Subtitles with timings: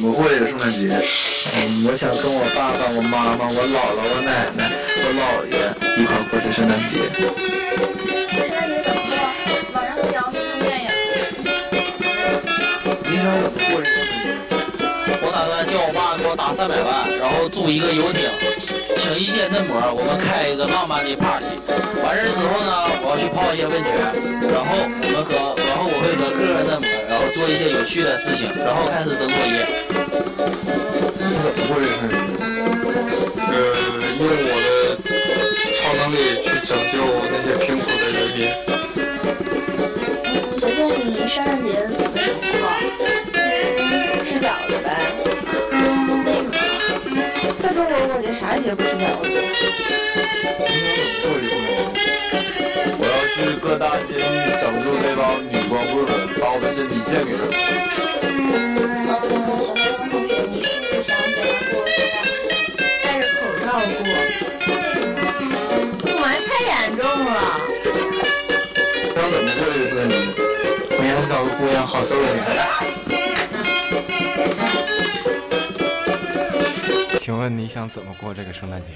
[0.00, 0.88] 怎么过这个圣诞节？
[0.88, 5.60] 嗯，我想跟我爸爸、我妈妈、我姥姥、我奶奶、我姥爷
[6.00, 7.04] 一块过这圣诞节。
[8.40, 9.12] 圣诞节怎么过？
[9.76, 10.88] 晚上看电影。
[13.04, 14.32] 你想怎么过这圣诞节？
[15.20, 18.24] 我打算叫我爸给我打三百万，然后租一个游艇，
[18.96, 21.60] 请一些嫩模，我们开一个浪漫的 party。
[22.00, 22.72] 完事之后呢，
[23.04, 23.92] 我要去泡一些温泉，
[24.48, 29.89] 然后我们和，然后我会和各个嫩模，然后做一些有趣的事情，然后开始整作业。
[30.20, 32.32] 你怎么过这个圣诞节？
[33.50, 33.54] 呃，
[34.18, 34.68] 用我的
[35.74, 36.94] 超能力去拯救
[37.30, 38.38] 那些贫苦的人民。
[40.24, 42.64] 嗯，学学你圣诞节准备怎么过？
[43.32, 43.38] 嗯，
[44.24, 44.86] 吃饺子呗。
[45.72, 45.74] 嗯
[46.24, 46.48] 为什么？
[47.60, 49.26] 在中国，我觉啥节不吃饺子？
[49.26, 51.98] 你想怎么过这个圣诞节？
[52.98, 54.20] 我要去各大监狱
[54.60, 57.50] 拯救那帮女光棍们，把我的身体献给他们。
[71.60, 72.42] 姑娘好受点。
[77.18, 78.88] 请问你想怎么过这个圣诞节？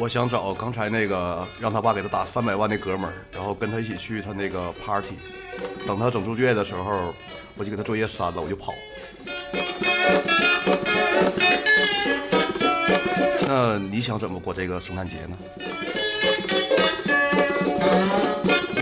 [0.00, 5.18] 我想找刚才那个让他爸给他打三百万的哥们儿，然后跟他一起去他那个 party。
[5.86, 7.14] 等他整作业的时候，
[7.54, 8.72] 我就给他作业删了，我就跑。
[13.46, 15.36] 那你想怎么过这个圣诞节呢？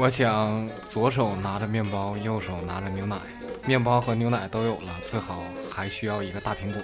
[0.03, 3.19] 我想左手拿着面包，右手拿着牛奶，
[3.67, 6.81] 面包和牛奶都有了，最好还需要一个大苹果。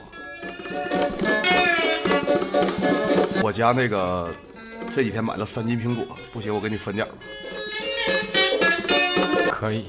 [3.42, 4.30] 我家那个
[4.94, 7.16] 这几天买了三斤苹果，不行我给你分点儿吧。
[9.50, 9.86] 可以。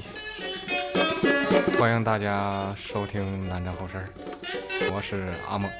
[1.78, 4.08] 欢迎大家收听《南站后事儿》，
[4.90, 5.70] 我是阿猛。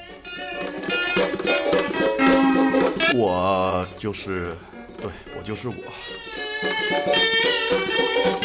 [3.14, 4.54] 我就是，
[5.00, 5.74] 对我就是我。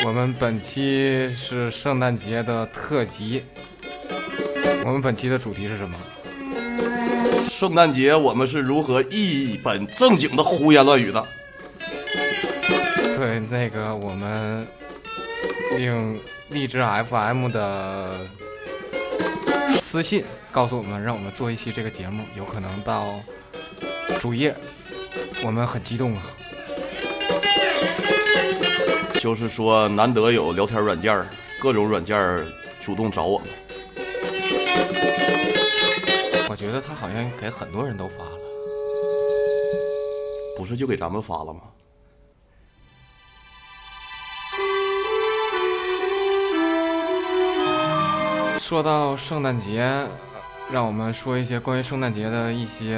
[0.06, 3.44] 我们本期是圣诞节的特辑。
[4.86, 5.98] 我们本期的主题是什么？
[7.50, 11.26] 圣诞节我们是如何一本正经的胡言乱语的？
[13.16, 14.68] 对，那个我们
[15.78, 18.28] 令荔枝 FM 的
[19.80, 23.22] 私信告诉我们，让我们做一期这个节目，有可能到
[24.20, 24.54] 主页，
[25.46, 26.24] 我们很激动啊。
[29.24, 31.26] 就是说，难得有聊天软件儿，
[31.62, 32.46] 各种软件儿
[32.78, 33.48] 主动找我们。
[36.50, 38.32] 我觉得他好像给很多人都发了。
[40.58, 41.62] 不是就给咱们发了吗？
[48.60, 50.06] 说到圣诞节，
[50.70, 52.98] 让我们说一些关于圣诞节的一些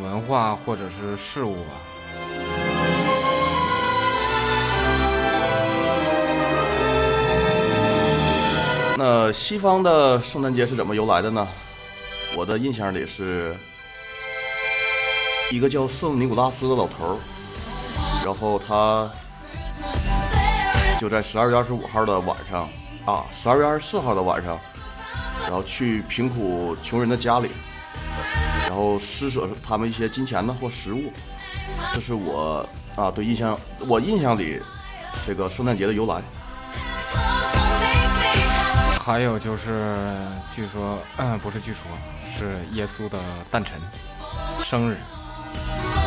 [0.00, 1.72] 文化或者是事物吧。
[9.06, 11.46] 那西方的圣诞节是怎么由来的呢？
[12.34, 13.54] 我的印象里是
[15.50, 17.18] 一个叫圣尼古拉斯的老头儿，
[18.24, 19.10] 然后他
[20.98, 22.66] 就在十二月二十五号的晚上
[23.04, 24.58] 啊，十二月二十四号的晚上，
[25.42, 27.50] 然后去贫苦穷人的家里，
[28.66, 31.12] 然后施舍他们一些金钱呢或食物。
[31.92, 32.66] 这是我
[32.96, 34.62] 啊对印象，我印象里
[35.26, 36.22] 这个圣诞节的由来。
[39.04, 39.94] 还有就是，
[40.50, 41.82] 据说，嗯，不是据说，
[42.26, 43.18] 是耶稣的
[43.50, 43.78] 诞辰，
[44.62, 44.96] 生日。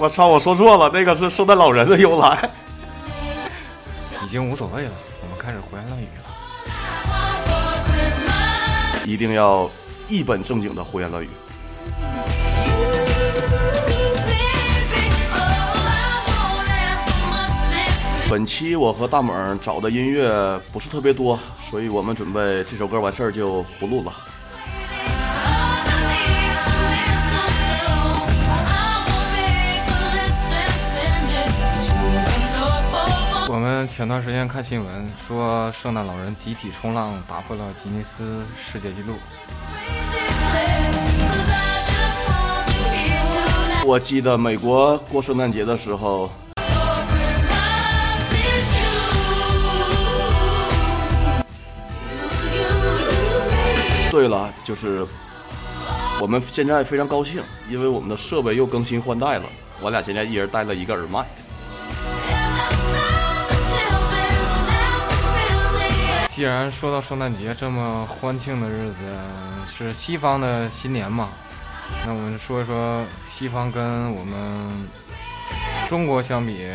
[0.02, 0.26] 我操！
[0.26, 2.50] 我说错了，那个是圣诞老人的由来。
[4.24, 4.92] 已经无所谓了，
[5.22, 6.24] 我们开始胡言乱语了。
[9.06, 9.70] 一定要
[10.10, 11.30] 一本正经的胡言乱语。
[18.28, 24.14] 本期我和大猛找的音乐不是特别多，所以我们准备这首歌完事儿就不录了。
[33.50, 39.16] 我们前段时间看新闻说，圣诞老人集体冲浪打破了吉尼斯世界纪录。
[43.86, 46.30] 我记得美国过圣诞节的时候，
[54.18, 55.06] 对了，就是
[56.20, 59.44] 我们现在非常高兴，因为我们的设备又更新换代了。
[59.80, 61.24] 我俩现在一人带了一个耳麦。
[66.28, 69.04] 既然说到圣诞节这么欢庆的日子，
[69.68, 71.30] 是西方的新年嘛，
[72.04, 74.90] 那我们就说一说西方跟我们
[75.88, 76.68] 中国相比，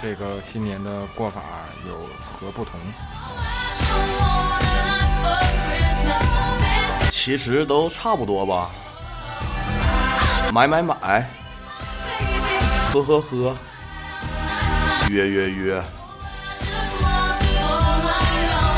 [0.00, 1.42] 这个新年的过法
[1.86, 1.94] 有
[2.24, 2.80] 何不同？
[7.28, 8.70] 其实都差不多吧，
[10.50, 11.28] 买买买，
[12.90, 13.54] 喝喝喝，
[15.10, 15.84] 约约约。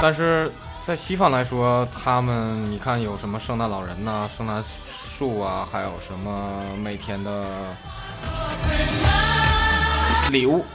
[0.02, 0.50] 但是
[0.82, 7.44] 在西方来说，他们你看有什么圣诞老人呐、圣诞树啊，还有什么每天的
[10.32, 10.66] 礼物。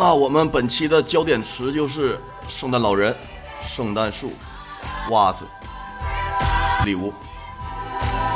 [0.00, 3.12] 那我们本期的焦点词就是圣诞老人、
[3.60, 4.32] 圣诞树、
[5.10, 5.44] 袜子、
[6.84, 7.12] 礼物，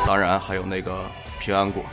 [0.05, 1.85] 当然还有那个平安果。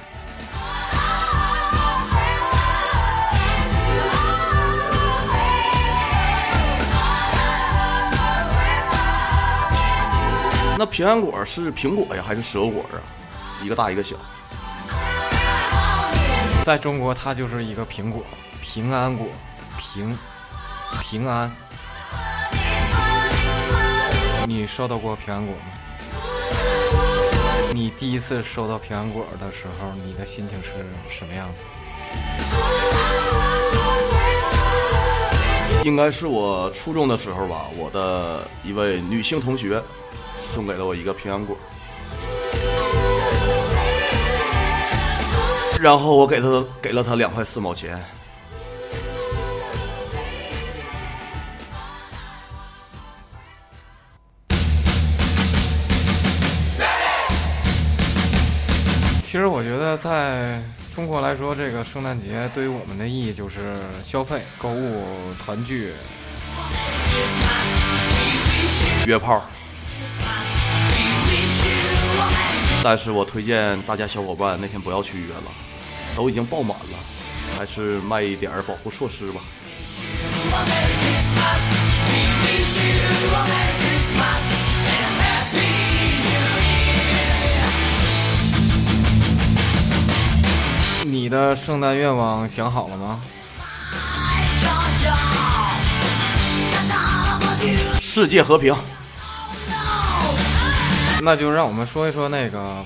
[10.80, 12.98] 那平安果是苹果呀，还是蛇果啊？
[13.62, 14.16] 一个大一个小。
[16.64, 18.24] 在中国，它就是一个苹果，
[18.64, 19.28] 平安果，
[19.80, 20.16] 平
[21.02, 21.50] 平安。
[24.46, 25.62] 你收到过平安果吗？
[27.74, 30.70] 你第一次收到平安果的时候，你的心情是
[31.10, 31.54] 什么样的？
[35.86, 39.82] 应该是我初中的时候吧，我的一位女性同学
[40.54, 41.58] 送给了我一个平安果，
[45.80, 48.04] 然后我给她给了她两块四毛钱。
[59.32, 60.60] 其实我觉得，在
[60.96, 65.06] 中国来说，这个圣诞节对于我们的意义就是消费、购物、
[65.38, 65.94] 团聚。
[69.06, 69.46] 约炮。
[72.84, 75.52] 但是我推荐大家小伙伴那天不要去约了，
[76.16, 76.98] 都已经爆满了，
[77.56, 79.42] 还是卖一点保护措施吧。
[91.12, 93.20] 你的圣诞愿望想好了吗？
[98.00, 98.76] 世界和平，
[101.24, 102.86] 那就让我们说一说那个，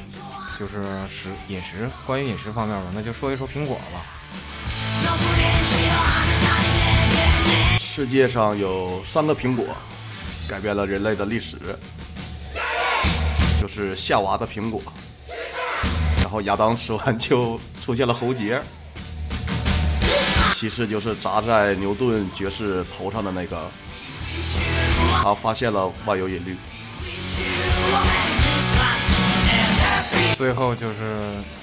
[0.57, 3.99] 就是食饮食，关于饮食方面吧，那就说一说苹果吧。
[7.77, 9.65] 世界上有三个苹果，
[10.47, 11.57] 改变了人类的历史，
[13.61, 14.93] 就是夏娃的苹果，然
[16.33, 18.59] 后亚当吃完就出现了喉结，
[20.56, 23.69] 其实就是砸在牛顿爵士头上的那个，
[25.21, 26.56] 他发现了万有引力，
[30.35, 31.19] 最后就是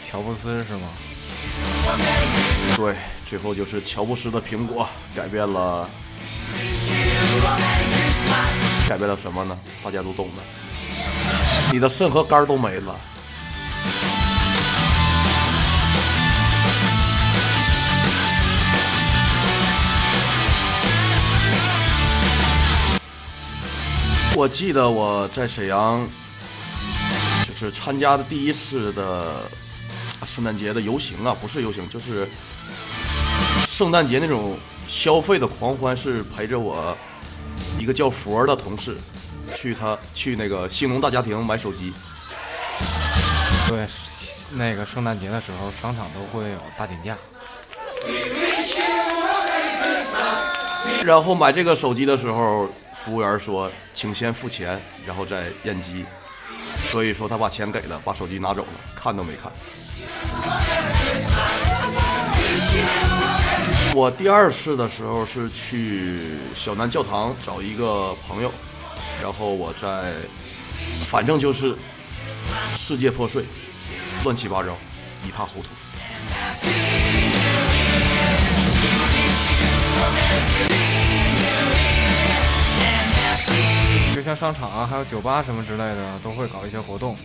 [0.09, 0.87] 乔布斯是吗？
[2.77, 2.95] 对，
[3.25, 5.91] 最后就是乔布斯的苹果改变了，
[8.89, 9.59] 改变了什么呢？
[9.83, 10.43] 大家都懂的，
[11.73, 12.95] 你的肾和肝都没了。
[24.41, 26.09] 我记得我在沈阳，
[27.47, 29.43] 就是参加的第一次的
[30.25, 32.27] 圣诞节的游行啊，不是游行，就是
[33.69, 36.97] 圣诞节那种消费的狂欢，是陪着我
[37.79, 38.97] 一个叫佛的同事
[39.55, 41.93] 去他去那个兴隆大家庭买手机。
[43.69, 43.87] 对，
[44.53, 47.15] 那个圣诞节的时候，商场都会有大减价。
[51.05, 52.71] 然后买这个手机的时候，
[53.03, 56.05] 服务员说：“请先付钱，然后再验机。”
[56.91, 59.51] 所以说他把钱给了，把手机拿走了，看都没看。
[63.95, 68.53] 我第二次的时候是去小南教堂找一个朋友，
[69.23, 70.13] 然后我在，
[71.07, 71.75] 反正就是
[72.77, 73.45] 世界破碎，
[74.25, 74.77] 乱七八糟，
[75.27, 75.69] 一塌糊涂。
[84.21, 87.17] 就像商场啊，还有酒吧什么之类的，都会搞一些活动。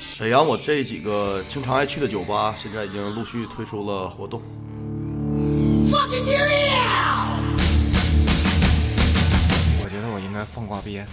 [0.00, 4.40] 沈阳我这几个经常爱去的酒吧，现在已经陆续推出了活动。
[9.82, 11.04] 我觉得我应该放挂鞭。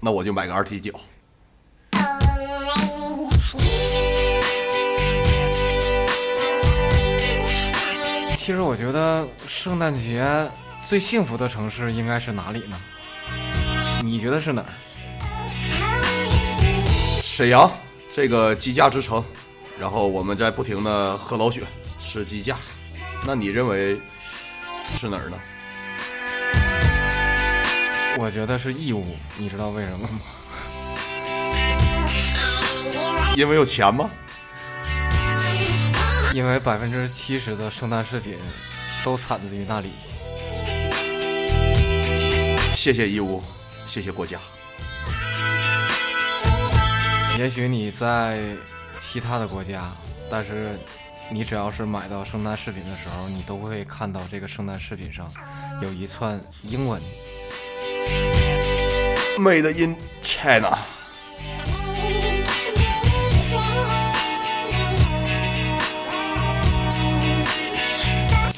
[0.00, 0.80] 那我就买个二踢
[8.48, 10.26] 其实我觉得圣诞节
[10.82, 12.80] 最幸福的城市应该是哪里呢？
[14.02, 14.72] 你觉得是哪儿？
[17.22, 17.70] 沈阳
[18.10, 19.22] 这个鸡架之城，
[19.78, 21.60] 然后我们在不停的喝老雪，
[22.00, 22.56] 吃鸡架。
[23.26, 24.00] 那你认为
[24.82, 25.36] 是哪儿呢？
[28.18, 30.20] 我觉得是义乌，你知道为什么吗？
[33.36, 34.08] 因为有钱吗？
[36.34, 38.36] 因为百分之七十的圣诞饰品
[39.02, 39.92] 都产自于那里。
[42.76, 43.42] 谢谢义乌，
[43.86, 44.38] 谢谢国家。
[47.38, 48.38] 也许你在
[48.96, 49.90] 其他的国家，
[50.30, 50.78] 但是
[51.30, 55.30] 你只要是买到圣诞饰品的时候，你都会看到这个圣诞饰品上
[55.80, 57.00] 有一串英文。
[59.38, 60.78] Made in China。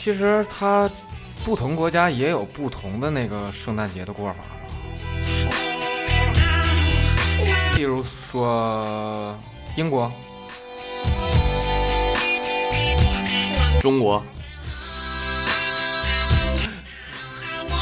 [0.03, 0.91] 其实它
[1.45, 4.39] 不同国家也有不同的那个圣诞节的过法。
[7.77, 9.37] 例如说
[9.77, 10.11] 英国，
[13.83, 14.25] 中国，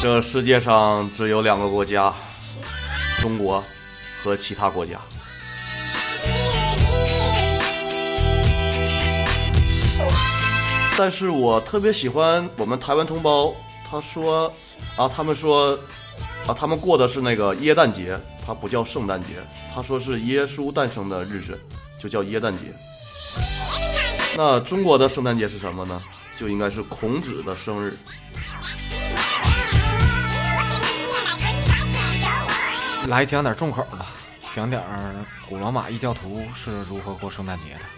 [0.02, 2.12] 这世界上只有两个国家，
[3.20, 3.62] 中国
[4.24, 4.98] 和其他国家。
[11.00, 13.54] 但是我特别喜欢我们台湾同胞，
[13.88, 14.52] 他说，
[14.96, 15.78] 啊，他们说，
[16.44, 19.34] 啊，他们过的是那个耶诞节，它不叫圣诞节，
[19.72, 21.56] 他说是耶稣诞生的日子，
[22.02, 22.64] 就叫耶诞节。
[24.36, 26.02] 那中国的圣诞节是什么呢？
[26.36, 27.96] 就应该是孔子的生日。
[33.06, 34.04] 来讲点重口的，
[34.52, 35.14] 讲点儿
[35.48, 37.97] 古罗马异教徒是如何过圣诞节的。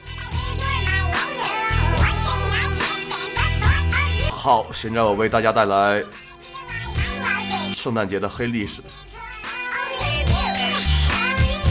[4.43, 6.03] 好，现在我为大家带来
[7.75, 8.81] 圣诞节的黑历史。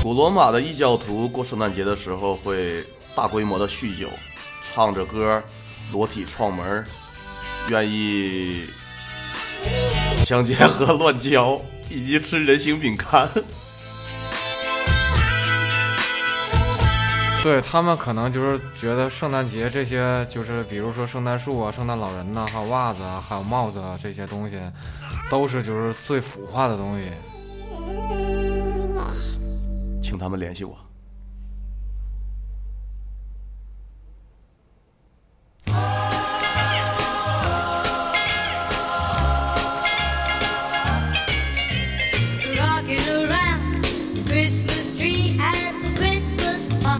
[0.03, 2.85] 古罗马的异教徒过圣诞节的时候会
[3.15, 4.07] 大规模的酗酒，
[4.61, 5.41] 唱着歌，
[5.91, 6.85] 裸体撞门，
[7.69, 8.67] 愿意
[10.23, 11.59] 强奸和乱交，
[11.89, 13.27] 以及吃人形饼干。
[17.41, 24.59] 对他们可能就是觉得圣诞节这些，就是比如说圣诞树啊、圣诞老人呐、还有袜子啊、还有帽子啊这些东西，
[25.31, 27.05] 都是就是最腐化的东西。
[30.01, 30.77] 请他们联系我。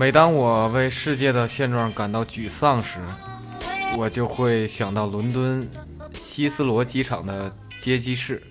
[0.09, 2.97] 每当我为世界的现状感到沮丧时，
[3.95, 5.69] 我就会想到伦敦
[6.15, 8.41] 希斯罗机场的接机室。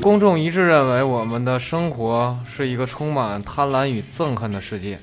[0.00, 4.98] 公众一致认为我们的生活是一个充满贪婪与憎恨的世界，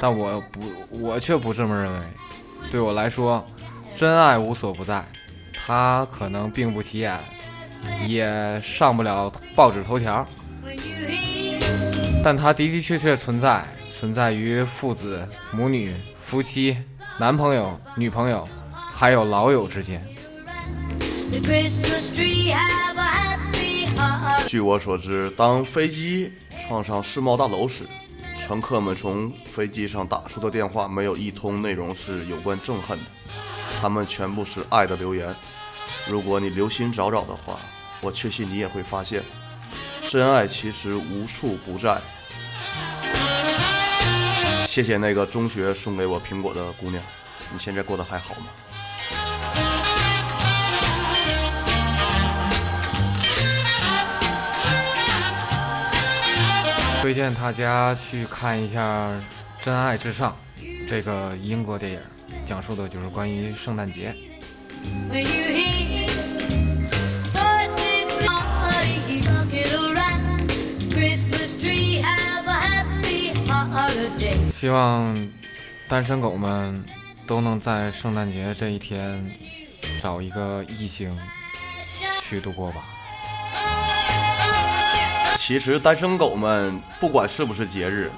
[0.00, 2.00] 但我不，我却不这么认为。
[2.70, 3.44] 对我来说，
[3.94, 5.04] 真爱无所不在，
[5.52, 7.20] 它可能并不起眼，
[8.08, 10.26] 也上不了报纸头条，
[12.22, 16.76] 但它的的确确存在，存在于父子、母女、夫妻、
[17.18, 20.06] 男朋友、女朋友，还有老友之间。
[24.46, 26.30] 据我所知，当飞机
[26.68, 27.84] 撞上世贸大楼时，
[28.36, 33.04] 乘客们从飞机上打出的电话没有一通内容是有关憎恨的，
[33.80, 35.34] 他们全部是爱的留言。
[36.06, 37.58] 如果你留心找找的话，
[38.02, 39.22] 我确信你也会发现，
[40.08, 42.00] 真爱其实无处不在。
[44.66, 47.02] 谢谢那个中学送给我苹果的姑娘，
[47.52, 48.46] 你现在过得还好吗？
[57.02, 59.08] 推荐大家去看一下
[59.58, 60.36] 《真爱至上》
[60.86, 62.00] 这个英国电影，
[62.44, 64.14] 讲述的就是关于圣诞节。
[74.50, 75.28] 希望
[75.88, 76.84] 单身狗们
[77.26, 79.24] 都能在圣诞节这一天
[79.98, 81.10] 找一个异性
[82.20, 82.84] 去度过吧。
[85.38, 88.10] 其实单身狗们不管是不是节日，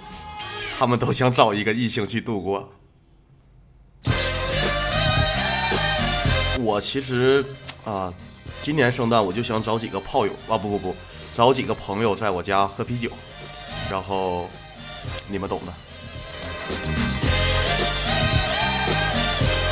[0.76, 2.68] 他们都想找一个异性去度过。
[6.60, 7.44] 我其实
[7.84, 8.12] 啊，
[8.62, 10.96] 今年圣诞我就想找几个炮友啊，不不不，
[11.32, 13.10] 找几个朋友在我家喝啤酒，
[13.90, 14.48] 然后
[15.28, 15.72] 你们懂的。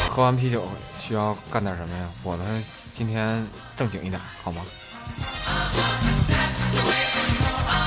[0.09, 0.67] 喝完啤酒
[0.99, 2.09] 需要干点什么呀？
[2.25, 4.63] 我们今天正经一点，好吗？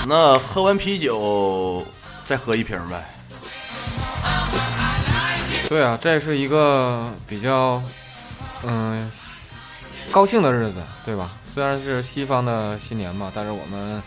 [0.07, 1.85] 那喝完啤酒
[2.25, 3.09] 再喝一瓶呗。
[5.67, 7.81] 对啊，这是一个比较
[8.63, 9.11] 嗯
[10.11, 11.31] 高兴的日子，对吧？
[11.53, 14.01] 虽然是西方的新年嘛，但是我们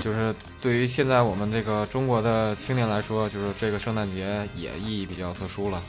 [0.00, 5.82] 就是对于现在我们这个中国的青年来说，就是这个圣诞节也意义比较特殊了。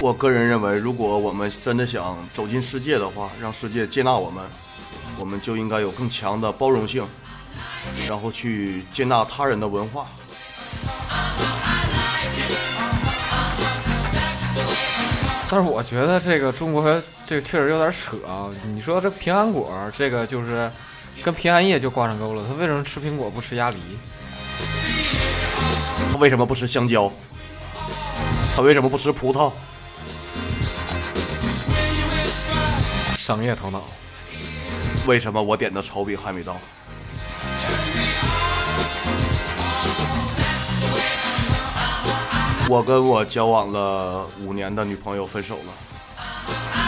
[0.00, 4.42] 我个人认为，如果我们真的想走进世界的话，让世界接纳我们，
[5.18, 7.04] 我们就应该有更强的包容性，
[8.08, 10.06] 然后去接纳他人的文化。
[15.50, 16.84] 但是我觉得这个中国
[17.24, 18.50] 这个确实有点扯啊！
[18.66, 20.70] 你说这平安果这个就是
[21.22, 23.78] 跟平安夜就挂上钩了，他为什么吃苹果不吃鸭梨？
[26.12, 27.10] 他为什么不吃香蕉？
[28.54, 29.50] 他为什么不吃葡萄？
[33.16, 33.82] 商业头脑。
[35.06, 36.56] 为什么我点的炒饼还没到？
[42.70, 45.72] 我跟我交往了五年的女朋友分手了，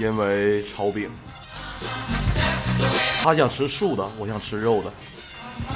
[0.03, 1.11] 因为炒饼。
[3.23, 4.93] 她想吃素的，我想吃肉的，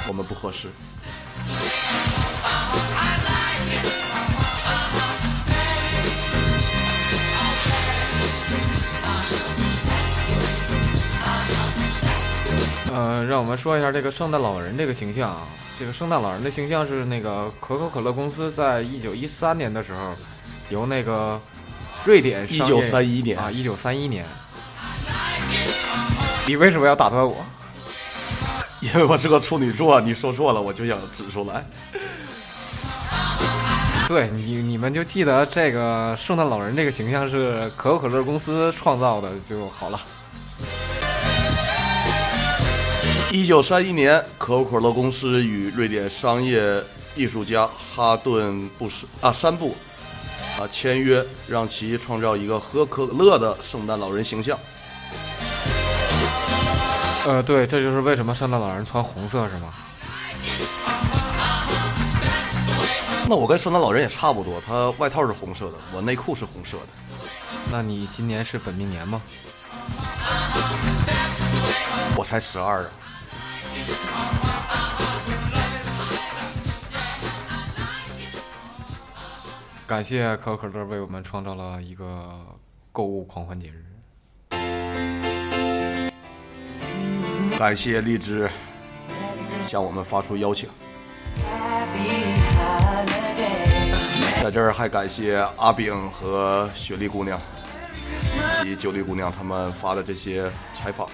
[0.07, 0.69] 我们不合适。
[12.93, 15.41] 呃，让我们说一下这个圣诞老人这个形象啊。
[15.77, 20.15] 这个圣诞老人的形象是那个可口可乐公司在一九一三年的时候，
[20.69, 21.39] 由那个
[22.05, 24.25] 瑞典商业1931年啊，一九三一年。
[26.47, 27.45] 你为什么要打断我？
[28.79, 31.65] 因为我是个处女座，你说错了，我就想指出来。
[34.07, 39.99] 对你，你们就记得这个圣诞老人这个形象是可口可乐公司创造的就好了。
[43.35, 46.81] 一九三一年，可口可乐公司与瑞典商业
[47.17, 49.75] 艺术家哈顿布什啊山布
[50.57, 54.57] 啊签约，让其创造一个喝可乐的圣诞老人形象。
[57.25, 59.73] 呃，对，这就是为什么圣诞老人穿红色是吗？
[63.27, 66.87] 那我跟圣诞老人也差不多，他外套是红色的，我内裤是红色的。
[67.69, 69.21] 那你今年是本命年吗？
[72.15, 72.89] 我才十二啊！
[79.87, 82.43] 感谢可口可乐为我们创造了一个
[82.91, 83.85] 购物狂欢节日。
[87.57, 88.49] 感谢荔枝
[89.63, 90.67] 向我们发出邀请，
[94.41, 97.39] 在这儿还感谢阿炳和雪莉姑娘
[98.63, 101.07] 以及九莉姑娘他们发的这些采访。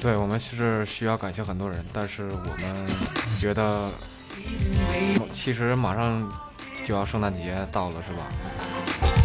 [0.00, 2.86] 对我们是需要感谢很多人，但是我们
[3.40, 3.90] 觉得，
[5.32, 6.30] 其实马上
[6.84, 8.22] 就要圣诞节到了，是吧？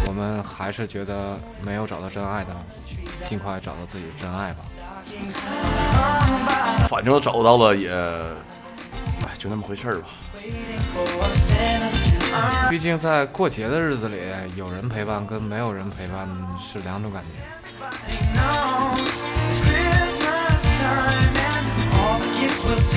[0.06, 2.50] 我们还是觉得没有找到真爱的，
[3.26, 4.64] 尽快找到自己的真爱吧。
[6.88, 10.08] 反正找到了也，哎，就那么回事儿吧。
[12.70, 14.16] 毕竟在过节的日子里，
[14.56, 17.38] 有人陪伴跟没有人陪伴是两种感觉。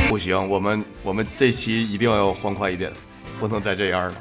[0.10, 2.92] 不行，我们我们这期一定要欢快一点，
[3.40, 4.14] 不能再这样了。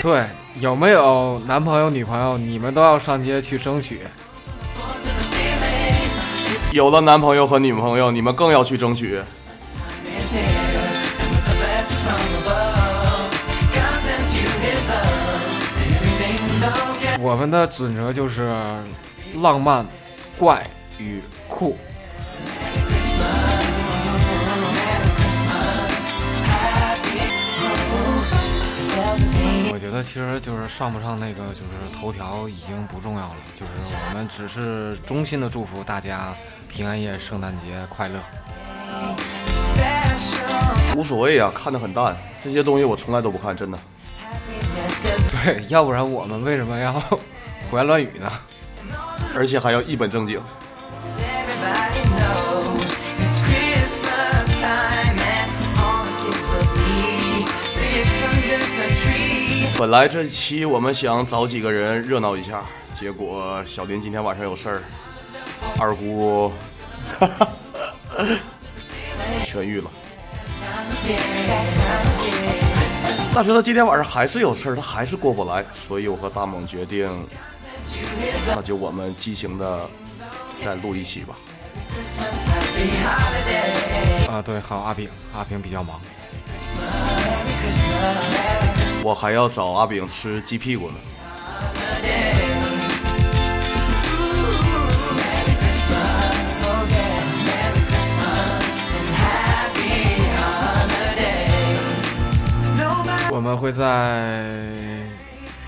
[0.00, 0.24] 对，
[0.60, 4.00] 有没有男朋友、女朋友，你们都要上街去争取。
[6.72, 9.20] 有了男朋友和女朋友，你们更要去争取。
[17.20, 18.54] 我们的准则就是
[19.40, 19.86] 浪漫、
[20.36, 20.62] 怪
[20.98, 21.76] 与酷。
[29.94, 33.72] 得其实就是上不上那个就是头条已经不重要了，就是
[34.08, 36.34] 我们只是衷心的祝福大家
[36.68, 38.18] 平安夜、圣诞节快乐。
[40.96, 43.78] 无所谓啊，看得很淡，这些东西我从来都不看，真的。
[45.44, 46.92] 对，要不然我们为什么要
[47.70, 48.30] 胡言乱语呢？
[49.36, 50.40] 而且还要一本正经。
[59.76, 62.62] 本来这期我们想找几个人热闹一下，
[62.98, 64.82] 结果小林今天晚上有事儿，
[65.78, 66.50] 二姑，
[67.18, 67.48] 哈哈
[69.44, 69.90] 痊愈了。
[73.34, 77.10] 但是他今天晚上还是有事儿，他还是过不来，所以我和大猛决定，
[78.46, 79.88] 那就我们激情的
[80.64, 81.36] 再录一期吧。
[84.30, 86.00] 啊，对，还有阿炳，阿炳比较忙。
[89.04, 90.94] 我还要找阿炳吃鸡屁股呢。
[103.30, 104.42] 我们会在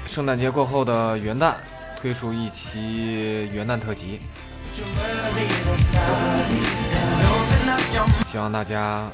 [0.07, 1.53] 圣诞节过后的元旦
[2.01, 4.19] 推出一期元旦特辑，
[8.25, 9.11] 希望大家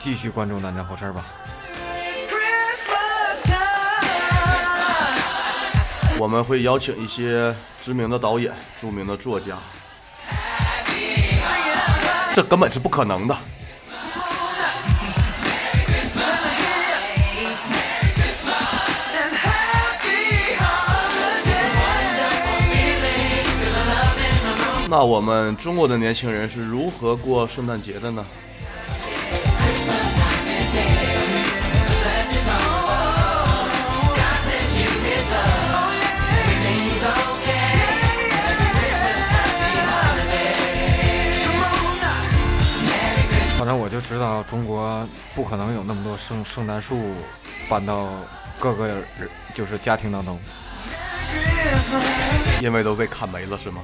[0.00, 1.24] 继续关注南站后事吧。
[6.16, 9.58] 我们会邀请一些知名的导演、著名的作家，
[12.34, 13.36] 这根本是不可能的。
[24.88, 28.24] 那我们中国的年轻人是如何过圣诞节的呢？
[43.94, 47.14] 就知道中国不可能有那么多圣圣诞树
[47.68, 48.10] 搬到
[48.58, 49.04] 各个人
[49.54, 50.36] 就是家庭当中。
[52.60, 53.82] 因为都被砍没了是吗？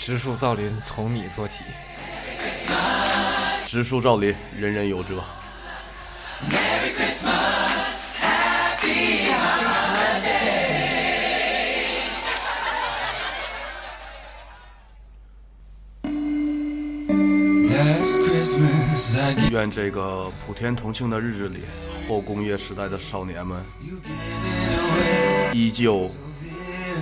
[0.00, 1.64] 植树造林，从你做起。
[3.66, 5.24] 植树造林，人人有责。
[19.50, 21.60] 愿这个普天同庆的日子里，
[22.08, 23.62] 后工业时代的少年们
[25.52, 26.10] 依旧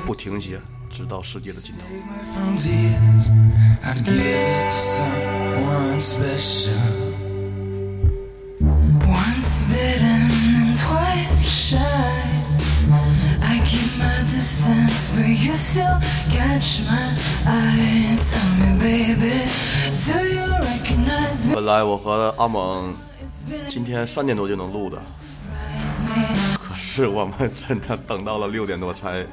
[0.06, 0.60] 不停歇，
[0.90, 1.82] 直到世界的尽头。
[21.54, 22.94] 本来我和阿猛
[23.68, 24.96] 今天三点多就能录的，
[26.56, 29.26] 可是我们真的等到了六点多才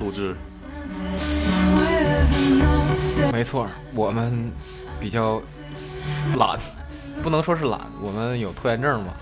[0.00, 0.34] 录制。
[3.32, 4.50] 没错，我们
[5.00, 5.42] 比较
[6.36, 6.58] 懒，
[7.22, 9.12] 不能说是懒，我们有拖延症嘛。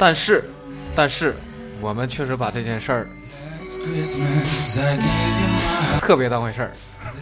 [0.00, 0.50] 但是，
[0.94, 1.36] 但是。
[1.80, 3.08] 我们确实把这件事儿.
[6.00, 6.72] 特别当回事儿。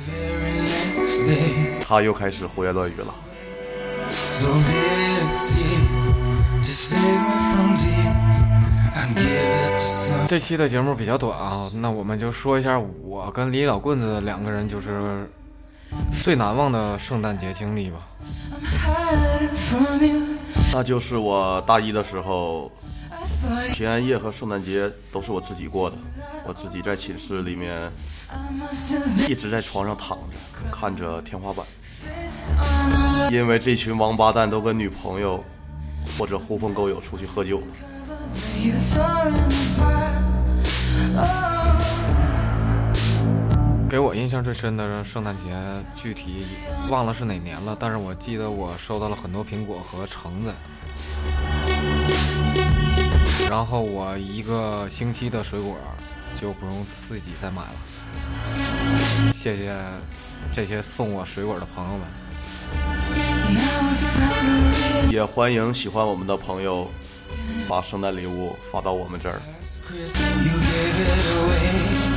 [0.09, 0.53] Very
[0.97, 1.81] next day.
[1.81, 3.15] 他又开始胡言乱语了。
[4.11, 5.81] So this year,
[6.63, 8.43] to save me from tears,
[8.95, 10.27] I'd give it to some.
[10.27, 15.29] 这期的节目比较短啊，那我们就说一下我跟李老棍子两个人就是
[16.23, 17.99] 最难忘的圣诞节经历吧。
[20.73, 22.71] 那就是我大一的时候
[23.73, 25.97] 平安夜和圣诞节都是我自己过的。
[26.47, 27.91] 我自己在寝室里面
[29.29, 30.35] 一直在床上躺着，
[30.71, 31.65] 看着天花板，
[33.33, 35.43] 因为这群王八蛋都跟女朋友
[36.19, 37.67] 或者狐朋狗友出去喝酒了。
[43.89, 45.55] 给我印象最深的圣诞节，
[45.95, 46.45] 具体
[46.91, 50.53] 忘了是哪年了，但是我记得我收到了很多苹果和橙子，
[53.49, 55.77] 然后我一个星期的水果
[56.35, 57.75] 就不用自己再买了。
[59.33, 59.75] 谢谢
[60.53, 62.07] 这些送我水果的朋友们。
[65.11, 66.91] 也欢迎喜欢我们的朋友
[67.69, 69.41] 把圣诞礼物发到我们这儿。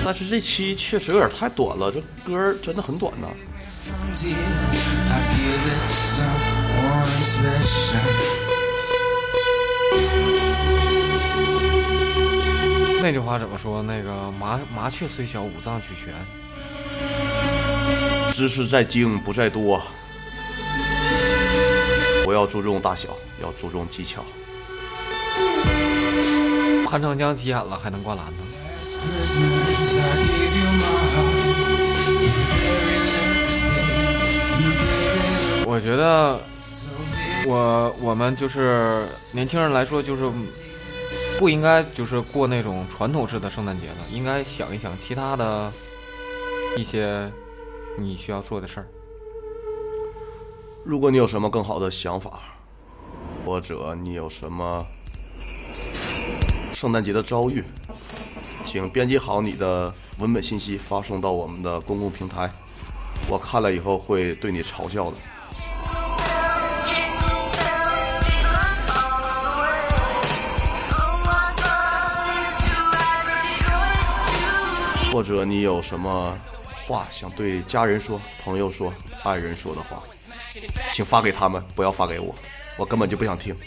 [0.04, 3.28] 但是这期确实有点太短了，这歌真的很短呐。
[13.02, 13.82] 那句话怎么说？
[13.84, 16.14] 那个麻麻雀虽小，五脏俱全。
[18.34, 19.82] 知识在精不在多，
[22.26, 23.10] 不要注重大小，
[23.42, 24.24] 要注重技巧。
[26.88, 28.34] 潘长江急眼了，还能灌篮呢。
[35.66, 36.40] 我觉得
[37.46, 40.30] 我我们就是年轻人来说，就是
[41.39, 45.71] 不应该就是过那种传统式的圣诞节了，应该想一想其他的
[46.76, 47.32] 一些
[47.97, 48.88] 你需要做的事儿。
[50.84, 52.39] 如果你有什么更好的想法，
[53.45, 54.86] 或者你有什么
[56.73, 57.63] 圣诞节的遭遇，
[58.65, 62.52] 请编辑好你的文本信息发送到我们的公共平台，
[63.30, 65.17] 我看了以后会对你嘲笑的。
[75.17, 76.38] 或者你有什么
[76.75, 80.03] 话想对家人说、朋友说、爱人说的话，
[80.91, 82.36] 请发给他们，不要发给我，
[82.77, 83.58] 我根本就不想听。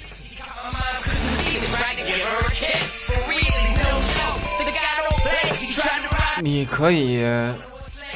[6.41, 7.27] 你可以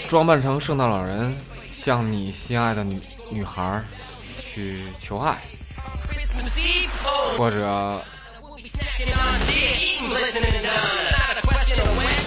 [0.06, 1.36] 装扮成圣诞老人，
[1.68, 3.82] 向你心爱的女女孩
[4.38, 5.38] 去求爱，
[7.36, 8.00] 或者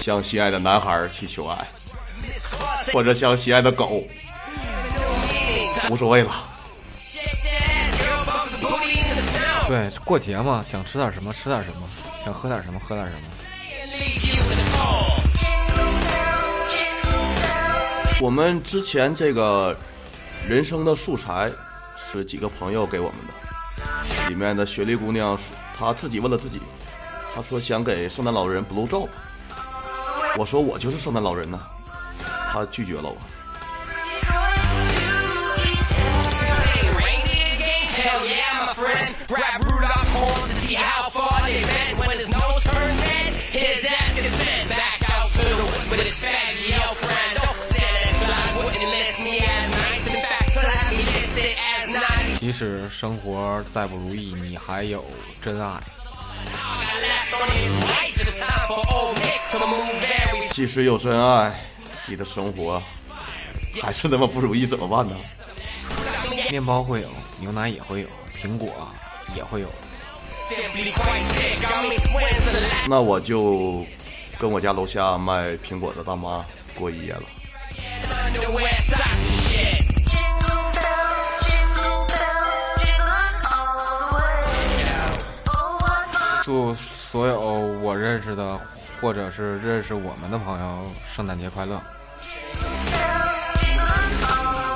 [0.07, 1.67] 向心爱的男孩去求爱，
[2.93, 4.01] 或者向心爱的狗，
[5.89, 6.31] 无所谓了。
[9.67, 11.81] 对过节嘛，想吃点什么吃点什么，
[12.17, 13.23] 想喝点什么喝点什么。
[18.21, 19.77] 我们之前这个
[20.47, 21.51] 人生的素材
[21.97, 26.61] 是几个朋友给我们的，里面的雪莉姑娘是她自己问了自己，
[27.35, 29.09] 她说想给圣诞老人 blow job，
[30.37, 31.59] 我说我就是圣诞老人呢，
[32.47, 33.17] 他拒绝了我。
[52.37, 55.03] 即使生活再不如意，你还有
[55.41, 55.81] 真爱。
[60.57, 61.53] 即使有真爱，
[62.07, 62.81] 你的生活
[63.79, 65.15] 还是那么不如意，怎么办呢？
[66.49, 68.67] 面包会有，牛奶也会有，苹果
[69.35, 69.73] 也会有的。
[72.89, 73.85] 那我就
[74.39, 76.43] 跟我家楼下卖苹果的大妈
[76.73, 77.21] 过一夜了。
[86.43, 88.59] 祝所有我认识的
[88.99, 91.81] 或者是认识我们的朋友圣诞节快乐！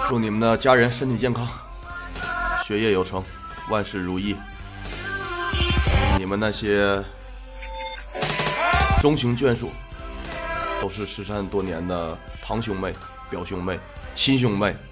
[0.06, 1.48] 祝你们的家人身体健康，
[2.64, 3.24] 学业有成，
[3.70, 4.36] 万事如意。
[6.20, 7.04] 你们那些
[9.00, 9.72] 钟情眷属，
[10.80, 12.94] 都是失散多年的堂兄妹、
[13.30, 13.80] 表兄妹、
[14.14, 14.76] 亲兄妹。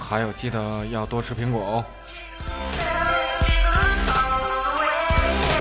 [0.00, 1.84] 还有记得要多吃苹果哦。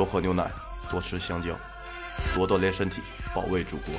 [0.05, 0.51] 多喝牛奶，
[0.87, 1.57] 多吃香蕉，
[2.35, 3.01] 多锻炼身体，
[3.33, 3.95] 保卫祖国。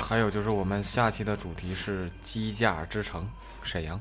[0.00, 3.28] 还有就是我们下期的主题是机甲之城
[3.64, 4.00] 沈阳。